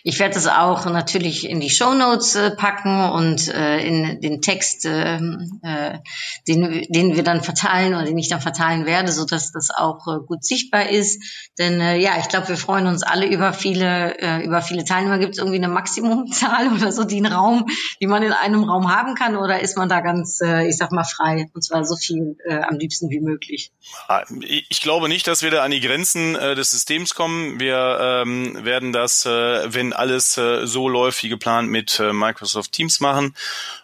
[0.03, 4.41] Ich werde es auch natürlich in die Show Notes äh, packen und äh, in den
[4.41, 5.99] Text, äh, äh,
[6.47, 10.07] den, den wir dann verteilen oder den ich dann verteilen werde, so dass das auch
[10.07, 11.21] äh, gut sichtbar ist.
[11.57, 15.19] Denn äh, ja, ich glaube, wir freuen uns alle über viele, äh, über viele Teilnehmer.
[15.19, 17.65] Gibt es irgendwie eine Maximumzahl oder so, die einen Raum,
[18.01, 20.91] die man in einem Raum haben kann, oder ist man da ganz, äh, ich sag
[20.91, 23.71] mal, frei und zwar so viel äh, am liebsten wie möglich?
[24.07, 27.59] Ah, ich glaube nicht, dass wir da an die Grenzen äh, des Systems kommen.
[27.59, 32.71] Wir ähm, werden das, äh, wenn alles äh, so läuft wie geplant mit äh, Microsoft
[32.71, 33.35] Teams machen.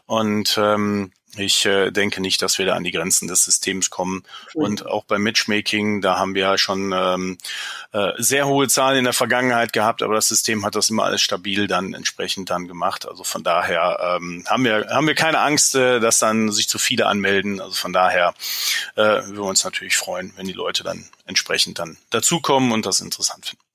[0.06, 4.24] Und ähm, ich äh, denke nicht, dass wir da an die Grenzen des Systems kommen.
[4.56, 4.64] Mhm.
[4.64, 7.38] Und auch beim Matchmaking, da haben wir ja schon ähm,
[7.92, 11.22] äh, sehr hohe Zahlen in der Vergangenheit gehabt, aber das System hat das immer alles
[11.22, 13.08] stabil dann entsprechend dann gemacht.
[13.08, 16.80] Also von daher ähm, haben wir haben wir keine Angst, äh, dass dann sich zu
[16.80, 17.62] viele anmelden.
[17.62, 18.34] Also von daher
[18.96, 23.02] äh, würden wir uns natürlich freuen, wenn die Leute dann entsprechend dann dazukommen und das
[23.02, 23.69] interessant finden.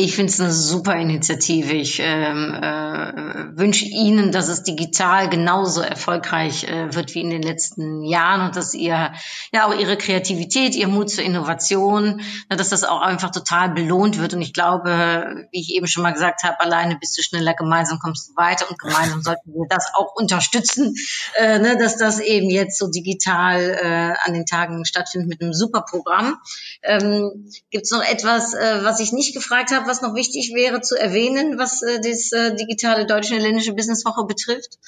[0.00, 1.72] Ich finde es eine super Initiative.
[1.72, 7.42] Ich ähm, äh, wünsche Ihnen, dass es digital genauso erfolgreich äh, wird wie in den
[7.42, 9.12] letzten Jahren und dass ihr
[9.52, 14.20] ja auch Ihre Kreativität, Ihr Mut zur Innovation, na, dass das auch einfach total belohnt
[14.20, 14.34] wird.
[14.34, 17.98] Und ich glaube, wie ich eben schon mal gesagt habe, alleine bist du schneller, gemeinsam
[17.98, 20.94] kommst du weiter und gemeinsam sollten wir das auch unterstützen,
[21.34, 25.54] äh, ne, dass das eben jetzt so digital äh, an den Tagen stattfindet mit einem
[25.54, 26.38] super Programm.
[26.84, 29.87] Ähm, Gibt es noch etwas, äh, was ich nicht gefragt habe?
[29.88, 34.78] Was noch wichtig wäre zu erwähnen, was äh, das äh, digitale deutsch-niederländische Businesswoche betrifft?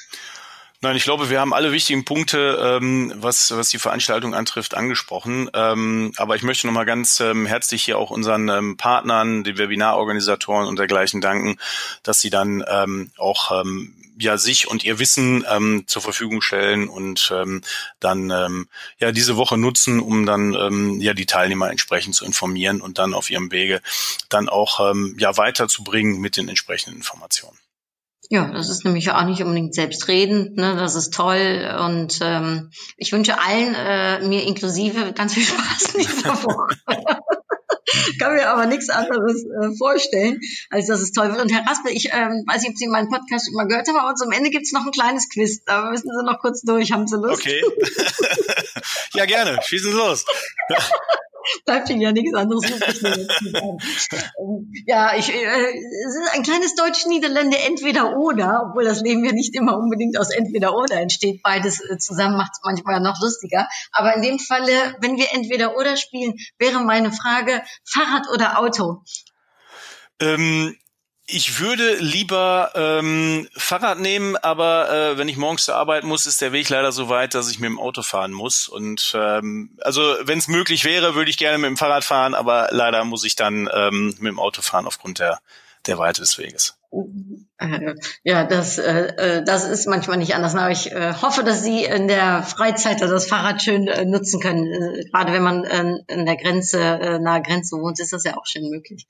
[0.83, 5.51] Nein, ich glaube, wir haben alle wichtigen Punkte, ähm, was, was die Veranstaltung antrifft, angesprochen.
[5.53, 10.67] Ähm, aber ich möchte nochmal ganz ähm, herzlich hier auch unseren ähm, Partnern, den Webinarorganisatoren
[10.67, 11.59] und dergleichen danken,
[12.03, 16.89] dass sie dann ähm, auch ähm, ja sich und ihr Wissen ähm, zur Verfügung stellen
[16.89, 17.63] und ähm,
[17.99, 22.81] dann ähm, ja diese Woche nutzen, um dann ähm, ja die Teilnehmer entsprechend zu informieren
[22.81, 23.81] und dann auf ihrem Wege
[24.29, 27.59] dann auch ähm, ja weiterzubringen mit den entsprechenden Informationen.
[28.33, 30.77] Ja, das ist nämlich auch nicht unbedingt selbstredend, ne?
[30.77, 36.01] das ist toll und ähm, ich wünsche allen, äh, mir inklusive, ganz viel Spaß in
[36.03, 36.77] dieser Woche.
[38.19, 40.41] kann mir aber nichts anderes äh, vorstellen,
[40.71, 41.41] als dass es toll wird.
[41.41, 43.97] Und Herr Raspel, ich ähm, weiß nicht, ob Sie meinen Podcast schon mal gehört haben,
[43.97, 45.65] aber zum Ende gibt's noch ein kleines Quiz.
[45.65, 46.93] Da müssen Sie noch kurz durch.
[46.93, 47.41] Haben Sie Lust?
[47.41, 47.63] Okay.
[49.15, 49.59] ja, gerne.
[49.63, 50.25] Schießen Sie los.
[51.65, 53.01] bleibt Ihnen ja nichts anderes übrig.
[54.87, 59.55] Ja, ich, äh, es ist ein kleines Deutsch-Niederlande entweder oder, obwohl das Leben ja nicht
[59.55, 61.43] immer unbedingt aus entweder oder entsteht.
[61.43, 63.69] Beides äh, zusammen macht es manchmal noch lustiger.
[63.93, 69.03] Aber in dem Falle, wenn wir entweder oder spielen, wäre meine Frage Fahrrad oder Auto?
[70.21, 70.77] Ähm,
[71.33, 76.41] ich würde lieber ähm, Fahrrad nehmen, aber äh, wenn ich morgens zur Arbeit muss, ist
[76.41, 78.69] der Weg leider so weit, dass ich mit dem Auto fahren muss.
[78.69, 82.69] Und ähm, also wenn es möglich wäre, würde ich gerne mit dem Fahrrad fahren, aber
[82.71, 85.41] leider muss ich dann ähm, mit dem Auto fahren aufgrund der
[85.87, 86.77] der Weite des Weges.
[87.59, 90.55] Äh, ja, das, äh, äh, das ist manchmal nicht anders.
[90.55, 94.67] Aber ich äh, hoffe, dass Sie in der Freizeit das Fahrrad schön äh, nutzen können.
[95.11, 98.69] Gerade wenn man äh, in der Grenze, nahe Grenze wohnt, ist das ja auch schön
[98.69, 99.07] möglich.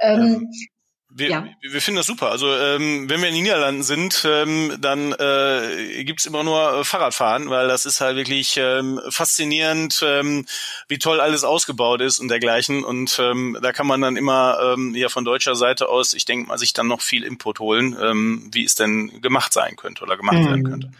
[0.00, 0.66] Ähm, ja.
[1.12, 1.46] Wir, ja.
[1.60, 2.30] wir finden das super.
[2.30, 6.84] Also ähm, wenn wir in den Niederlanden sind, ähm, dann äh, gibt immer nur äh,
[6.84, 10.46] Fahrradfahren, weil das ist halt wirklich ähm, faszinierend, ähm,
[10.86, 12.84] wie toll alles ausgebaut ist und dergleichen.
[12.84, 16.46] Und ähm, da kann man dann immer ähm, ja von deutscher Seite aus, ich denke
[16.46, 20.16] mal, sich dann noch viel Input holen, ähm, wie es denn gemacht sein könnte oder
[20.16, 20.46] gemacht mhm.
[20.46, 20.90] werden könnte.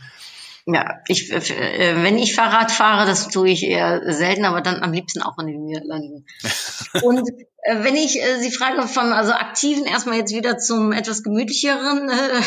[0.72, 4.92] Ja, ich, äh, wenn ich Fahrrad fahre, das tue ich eher selten, aber dann am
[4.92, 6.26] liebsten auch in den Niederlanden.
[7.02, 7.28] Und
[7.62, 12.08] äh, wenn ich äh, Sie frage vom also aktiven erstmal jetzt wieder zum etwas gemütlicheren
[12.08, 12.42] äh,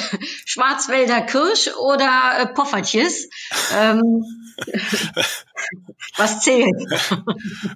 [0.46, 2.10] Schwarzwälder Kirsch oder
[2.40, 3.30] äh, Poffertjes.
[3.78, 4.24] Ähm,
[6.18, 6.76] Was zählt?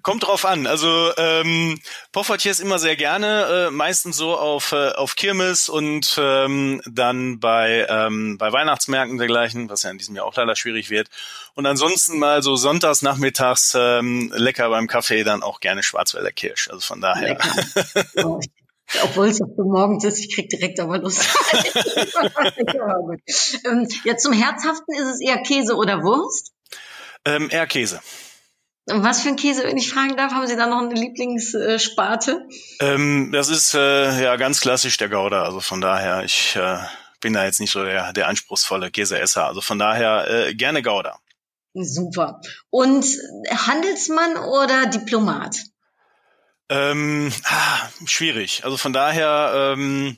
[0.04, 0.68] Kommt drauf an.
[0.68, 1.80] Also ähm,
[2.12, 7.86] Poffertjes immer sehr gerne, äh, meistens so auf äh, auf Kirmes und ähm, dann bei
[7.90, 11.10] ähm, bei Weihnachtsmärkten dergleichen, was ja in diesem Jahr auch leider schwierig wird.
[11.56, 16.70] Und ansonsten mal so sonntags nachmittags ähm, lecker beim Kaffee dann auch gerne Schwarzwälder Kirsch.
[16.70, 17.38] Also von daher.
[18.24, 18.40] Oh,
[19.04, 21.28] obwohl es so morgens ist, ich krieg direkt aber Lust.
[23.66, 26.54] ähm, ja, zum Herzhaften ist es eher Käse oder Wurst?
[27.36, 28.00] Ähm, eher Käse.
[28.90, 32.48] Und was für ein Käse, wenn ich fragen darf, haben Sie da noch eine Lieblingssparte?
[32.80, 35.44] Ähm, das ist äh, ja ganz klassisch der Gouda.
[35.44, 36.78] Also von daher, ich äh,
[37.20, 39.46] bin da jetzt nicht so der, der anspruchsvolle Käseesser.
[39.46, 41.20] Also von daher äh, gerne Gouda.
[41.74, 42.40] Super.
[42.70, 43.06] Und
[43.50, 45.58] Handelsmann oder Diplomat?
[46.70, 48.64] Ähm, ah, schwierig.
[48.64, 50.18] Also von daher, ähm,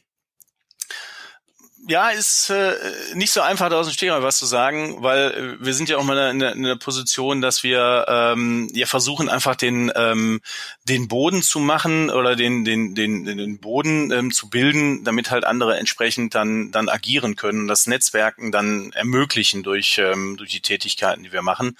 [1.89, 2.75] ja, ist äh,
[3.15, 5.97] nicht so einfach, da aus dem Stegreif was zu sagen, weil äh, wir sind ja
[5.97, 10.39] auch mal in der, in der Position, dass wir ähm, ja versuchen, einfach den ähm,
[10.83, 15.45] den Boden zu machen oder den den den den Boden ähm, zu bilden, damit halt
[15.45, 21.23] andere entsprechend dann dann agieren können, das Netzwerken dann ermöglichen durch ähm, durch die Tätigkeiten,
[21.23, 21.75] die wir machen.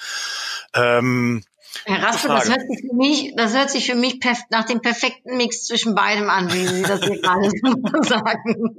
[0.74, 1.44] Ähm,
[1.86, 5.38] Herr Raspe, das hört sich für mich, das hört sich für mich nach dem perfekten
[5.38, 7.50] Mix zwischen beidem an, wie Sie das hier gerade
[8.08, 8.76] sagen.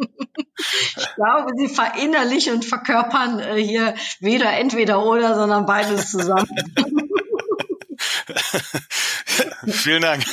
[0.96, 6.46] Ich glaube, Sie verinnerlichen und verkörpern äh, hier weder entweder oder, sondern beides zusammen.
[9.66, 10.24] Vielen Dank.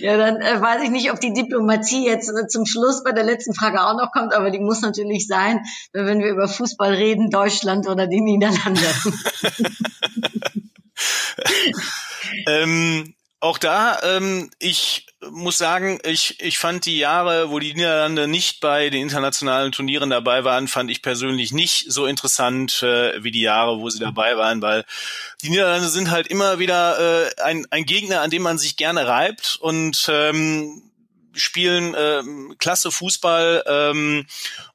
[0.00, 3.24] ja, dann äh, weiß ich nicht, ob die Diplomatie jetzt äh, zum Schluss bei der
[3.24, 5.60] letzten Frage auch noch kommt, aber die muss natürlich sein,
[5.92, 8.80] wenn wir über Fußball reden, Deutschland oder die Niederlande.
[12.46, 18.26] ähm, auch da, ähm, ich muss sagen, ich, ich fand die Jahre, wo die Niederlande
[18.26, 23.30] nicht bei den internationalen Turnieren dabei waren, fand ich persönlich nicht so interessant äh, wie
[23.30, 24.84] die Jahre, wo sie dabei waren, weil
[25.42, 29.06] die Niederlande sind halt immer wieder äh, ein, ein Gegner, an dem man sich gerne
[29.06, 30.83] reibt und ähm,
[31.34, 34.26] spielen ähm, klasse Fußball ähm,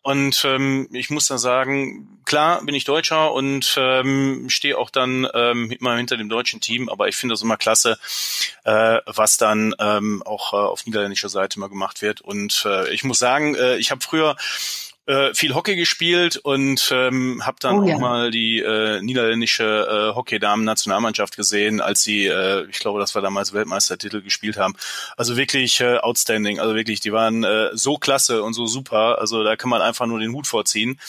[0.01, 5.27] und ähm, ich muss da sagen, klar bin ich Deutscher und ähm, stehe auch dann
[5.33, 7.97] ähm, immer hinter dem deutschen Team, aber ich finde das immer klasse,
[8.63, 12.21] äh, was dann ähm, auch äh, auf niederländischer Seite mal gemacht wird.
[12.21, 14.35] Und äh, ich muss sagen, äh, ich habe früher
[15.09, 17.95] äh, viel Hockey gespielt und ähm, habe dann oh, ja.
[17.95, 19.63] auch mal die äh, niederländische
[20.11, 24.75] äh, Hockey-Damen-Nationalmannschaft gesehen, als sie, äh, ich glaube, das war damals Weltmeistertitel gespielt haben.
[25.17, 26.59] Also wirklich äh, outstanding.
[26.59, 29.17] Also wirklich, die waren äh, so klasse und so super.
[29.19, 30.99] Also da kann man einfach nur den Hut vorziehen.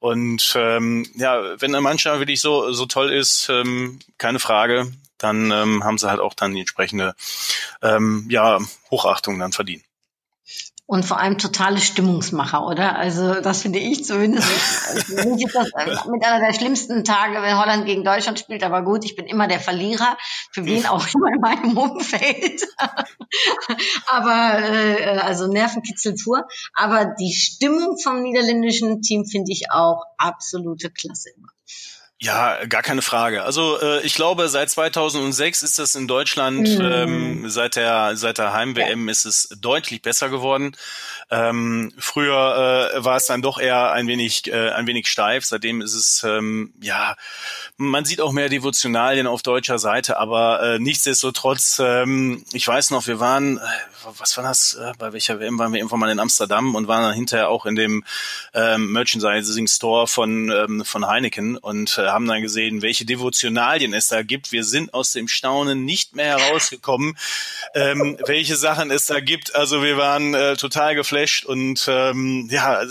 [0.00, 5.52] Und ähm, ja, wenn eine Mannschaft wirklich so so toll ist, ähm, keine Frage, dann
[5.52, 7.14] ähm, haben sie halt auch dann die entsprechende
[7.82, 8.58] ähm, ja
[8.90, 9.84] Hochachtung dann verdient
[10.86, 12.96] und vor allem totale Stimmungsmacher, oder?
[12.96, 14.46] Also das finde ich zumindest.
[14.86, 18.62] Also, ist das äh, mit einer der schlimmsten Tage, wenn Holland gegen Deutschland spielt.
[18.62, 20.16] Aber gut, ich bin immer der Verlierer,
[20.52, 22.62] für wen auch immer in meinem Umfeld.
[24.06, 26.46] aber äh, also Nervenkitzel pur.
[26.74, 31.53] Aber die Stimmung vom niederländischen Team finde ich auch absolute Klasse immer.
[32.24, 33.42] Ja, gar keine Frage.
[33.42, 36.80] Also äh, ich glaube, seit 2006 ist das in Deutschland, mhm.
[36.80, 39.12] ähm, seit der seit der Heim-WM ja.
[39.12, 40.74] ist es deutlich besser geworden.
[41.30, 45.44] Ähm, früher äh, war es dann doch eher ein wenig äh, ein wenig steif.
[45.44, 47.14] Seitdem ist es ähm, ja,
[47.76, 53.06] man sieht auch mehr Devotionalien auf deutscher Seite, aber äh, nichtsdestotrotz, ähm, ich weiß noch,
[53.06, 53.60] wir waren, äh,
[54.16, 54.74] was war das?
[54.74, 57.66] Äh, bei welcher WM waren wir irgendwann mal in Amsterdam und waren dann hinterher auch
[57.66, 58.02] in dem
[58.54, 64.08] ähm, Merchandising Store von ähm, von Heineken und äh, haben dann gesehen, welche Devotionalien es
[64.08, 64.52] da gibt.
[64.52, 67.18] Wir sind aus dem Staunen nicht mehr herausgekommen,
[67.74, 69.54] ähm, welche Sachen es da gibt.
[69.54, 72.82] Also wir waren äh, total geflasht und ähm, ja,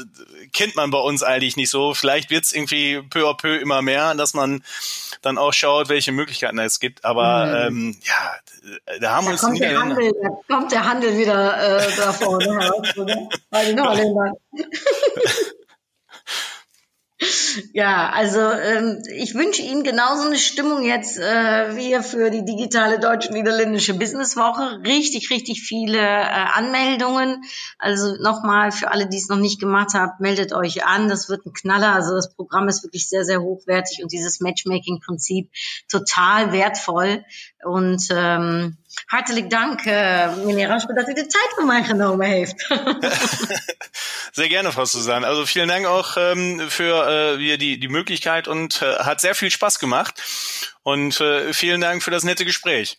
[0.52, 1.94] kennt man bei uns eigentlich nicht so.
[1.94, 4.64] Vielleicht wird es irgendwie peu à peu immer mehr, dass man
[5.22, 7.06] dann auch schaut, welche Möglichkeiten es gibt.
[7.06, 7.78] Aber mhm.
[7.78, 11.92] ähm, ja, da haben wir uns kommt der Handel, Da kommt der Handel wieder äh,
[11.98, 12.88] da vorne heraus,
[13.50, 14.34] bei den Holländern.
[17.74, 23.00] Ja, also ähm, ich wünsche Ihnen genauso eine Stimmung jetzt äh, wie für die digitale
[23.00, 24.82] deutsch-niederländische Businesswoche.
[24.86, 27.44] Richtig, richtig viele äh, Anmeldungen.
[27.80, 31.10] Also nochmal für alle, die es noch nicht gemacht haben, meldet euch an.
[31.10, 31.94] Das wird ein Knaller.
[31.94, 35.50] Also das Programm ist wirklich sehr, sehr hochwertig und dieses Matchmaking-Prinzip
[35.90, 37.24] total wertvoll.
[37.64, 42.68] Und ähm, hartelijk dank, uh, meneer Rasper, dat u de tijd voor mij genomen heeft.
[44.32, 45.28] sehr gerne, Frau Susanne.
[45.28, 49.52] Also vielen Dank auch ähm, für äh, die, die Möglichkeit und äh, hat sehr viel
[49.52, 50.22] Spaß gemacht.
[50.84, 52.98] Und äh, vielen Dank für das nette Gespräch.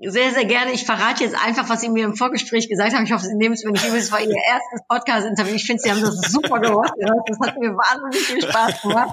[0.00, 0.70] Sehr, sehr gerne.
[0.72, 3.02] Ich verrate jetzt einfach, was Sie mir im Vorgespräch gesagt haben.
[3.02, 3.98] Ich hoffe, Sie nehmen es mir nicht übel.
[3.98, 5.56] Es war Ihr erstes Podcast-Interview.
[5.56, 6.92] Ich finde, Sie haben das super gemacht.
[7.26, 9.10] Das hat mir wahnsinnig viel Spaß gemacht.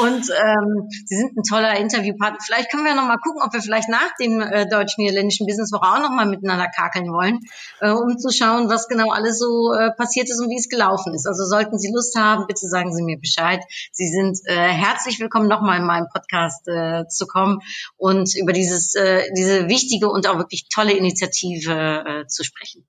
[0.00, 2.38] Und ähm, Sie sind ein toller Interviewpartner.
[2.42, 6.00] Vielleicht können wir noch mal gucken, ob wir vielleicht nach dem äh, deutsch-niederländischen Businesswoche auch
[6.00, 7.40] noch mal miteinander kakeln wollen,
[7.80, 11.12] äh, um zu schauen, was genau alles so äh, passiert ist und wie es gelaufen
[11.12, 11.26] ist.
[11.26, 13.60] Also sollten Sie Lust haben, bitte sagen Sie mir Bescheid.
[13.92, 17.58] Sie sind äh, herzlich willkommen, noch mal in meinem Podcast äh, zu kommen
[17.98, 22.86] und über dieses äh, diese wichtige und auch wirklich tolle Initiative äh, zu sprechen.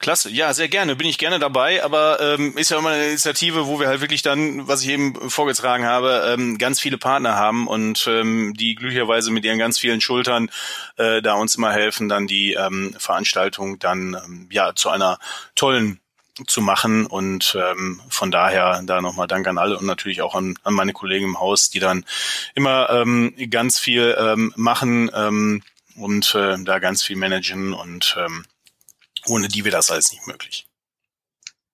[0.00, 3.66] Klasse, ja, sehr gerne, bin ich gerne dabei, aber ähm, ist ja immer eine Initiative,
[3.66, 7.68] wo wir halt wirklich dann, was ich eben vorgetragen habe, ähm, ganz viele Partner haben
[7.68, 10.50] und ähm, die glücklicherweise mit ihren ganz vielen Schultern
[10.96, 15.18] äh, da uns immer helfen, dann die ähm, Veranstaltung dann ähm, ja zu einer
[15.54, 16.00] tollen
[16.46, 20.56] zu machen und ähm, von daher da nochmal Dank an alle und natürlich auch an,
[20.62, 22.06] an meine Kollegen im Haus, die dann
[22.54, 25.10] immer ähm, ganz viel ähm, machen.
[25.14, 25.62] Ähm,
[26.00, 28.44] und äh, da ganz viel managen und ähm,
[29.26, 30.69] ohne die wäre das alles nicht möglich.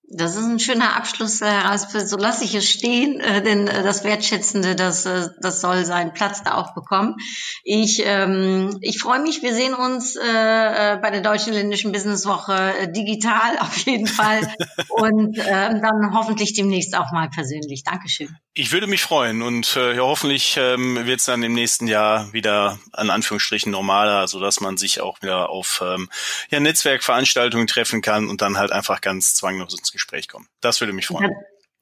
[0.09, 2.07] Das ist ein schöner Abschluss, Herr Raspel.
[2.07, 6.13] So lasse ich es stehen, äh, denn äh, das Wertschätzende, das, äh, das soll seinen
[6.13, 7.17] Platz da auch bekommen.
[7.65, 13.57] Ich, ähm, ich freue mich, wir sehen uns äh, bei der Deutschen Ländischen Businesswoche digital
[13.59, 14.49] auf jeden Fall
[14.87, 17.83] und äh, dann hoffentlich demnächst auch mal persönlich.
[17.83, 18.33] Dankeschön.
[18.53, 22.31] Ich würde mich freuen und äh, ja, hoffentlich ähm, wird es dann im nächsten Jahr
[22.31, 26.09] wieder an Anführungsstrichen normaler, so dass man sich auch wieder auf ähm,
[26.49, 30.47] ja, Netzwerkveranstaltungen treffen kann und dann halt einfach ganz zwanglos ins Gespräch kommen.
[30.61, 31.31] Das würde mich freuen.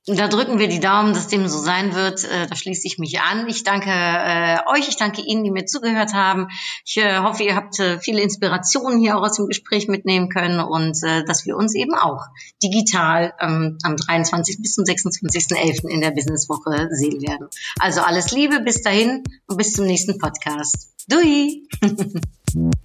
[0.08, 2.24] Da drücken wir die Daumen, dass dem so sein wird.
[2.26, 3.48] Äh, da schließe ich mich an.
[3.50, 6.48] Ich danke äh, euch, ich danke Ihnen, die mir zugehört haben.
[6.86, 10.60] Ich äh, hoffe, ihr habt äh, viele Inspirationen hier auch aus dem Gespräch mitnehmen können
[10.60, 12.22] und äh, dass wir uns eben auch
[12.62, 14.62] digital ähm, am 23.
[14.62, 15.88] bis zum 26.11.
[15.90, 17.48] in der Businesswoche sehen werden.
[17.80, 20.94] Also alles Liebe, bis dahin und bis zum nächsten Podcast.
[21.08, 21.68] Dui!